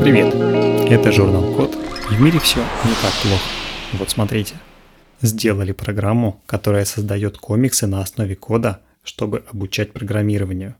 [0.00, 0.34] Привет!
[0.90, 3.42] Это журнал Код, в мире все не так плохо.
[3.92, 4.54] Вот смотрите.
[5.20, 10.76] Сделали программу, которая создает комиксы на основе кода, чтобы обучать программированию.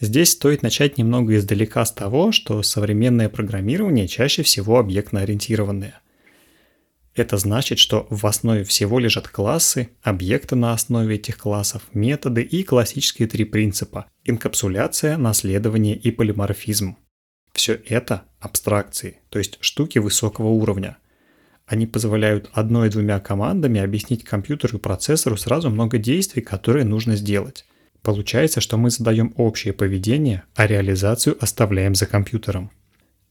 [0.00, 6.00] Здесь стоит начать немного издалека с того, что современное программирование чаще всего объектно-ориентированное.
[7.14, 12.64] Это значит, что в основе всего лежат классы, объекты на основе этих классов, методы и
[12.64, 16.96] классические три принципа– инкапсуляция, наследование и полиморфизм.
[17.54, 20.98] Все это абстракции, то есть штуки высокого уровня.
[21.66, 27.64] Они позволяют одной-двумя командами объяснить компьютеру и процессору сразу много действий, которые нужно сделать.
[28.02, 32.70] Получается, что мы задаем общее поведение, а реализацию оставляем за компьютером.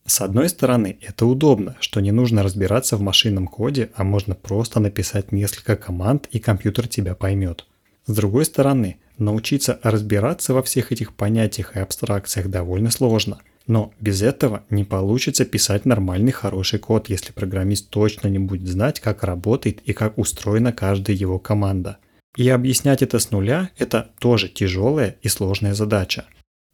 [0.05, 4.79] С одной стороны, это удобно, что не нужно разбираться в машинном коде, а можно просто
[4.79, 7.67] написать несколько команд и компьютер тебя поймет.
[8.05, 13.41] С другой стороны, научиться разбираться во всех этих понятиях и абстракциях довольно сложно.
[13.65, 18.99] Но без этого не получится писать нормальный хороший код, если программист точно не будет знать,
[18.99, 21.97] как работает и как устроена каждая его команда.
[22.35, 26.25] И объяснять это с нуля– это тоже тяжелая и сложная задача.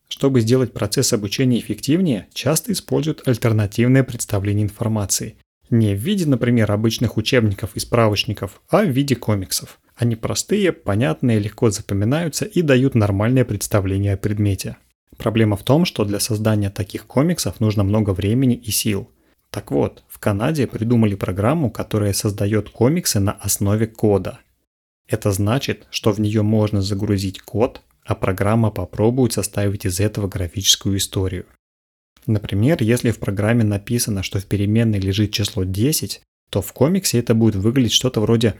[0.07, 5.35] Чтобы сделать процесс обучения эффективнее, часто используют альтернативное представление информации.
[5.69, 9.79] Не в виде, например, обычных учебников и справочников, а в виде комиксов.
[9.95, 14.77] Они простые, понятные, легко запоминаются и дают нормальное представление о предмете.
[15.19, 19.11] Проблема в том, что для создания таких комиксов нужно много времени и сил.
[19.49, 24.39] Так вот, в Канаде придумали программу, которая создает комиксы на основе кода.
[25.09, 30.97] Это значит, что в нее можно загрузить код, а программа попробует составить из этого графическую
[30.97, 31.47] историю.
[32.25, 37.33] Например, если в программе написано, что в переменной лежит число 10, то в комиксе это
[37.33, 38.55] будет выглядеть что-то вроде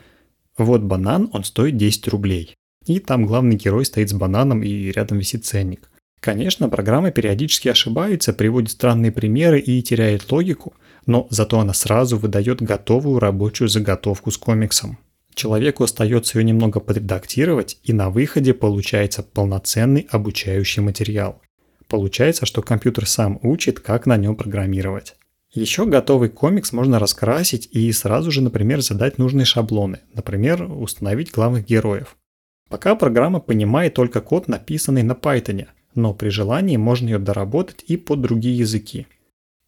[0.58, 2.56] «Вот банан, он стоит 10 рублей».
[2.86, 5.90] И там главный герой стоит с бананом и рядом висит ценник.
[6.20, 10.74] Конечно, программа периодически ошибается, приводит странные примеры и теряет логику,
[11.06, 14.98] но зато она сразу выдает готовую рабочую заготовку с комиксом.
[15.34, 21.42] Человеку остается ее немного подредактировать, и на выходе получается полноценный обучающий материал.
[21.88, 25.16] Получается, что компьютер сам учит, как на нем программировать.
[25.52, 31.66] Еще готовый комикс можно раскрасить и сразу же, например, задать нужные шаблоны, например, установить главных
[31.66, 32.18] героев.
[32.70, 35.66] Пока программа понимает только код, написанный на Python,
[36.00, 39.08] но при желании можно ее доработать и под другие языки.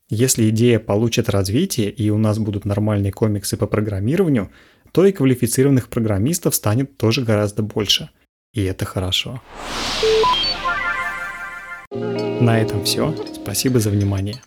[0.10, 4.50] Если идея получит развитие и у нас будут нормальные комиксы по программированию,
[4.92, 8.10] то и квалифицированных программистов станет тоже гораздо больше.
[8.54, 9.42] И это хорошо.
[12.42, 13.16] На этом все.
[13.34, 14.42] Спасибо за внимание.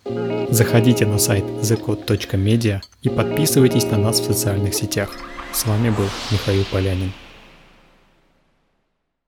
[0.50, 5.16] Заходите на сайт thecode.media и подписывайтесь на нас в социальных сетях.
[5.52, 7.12] С вами был Михаил Полянин.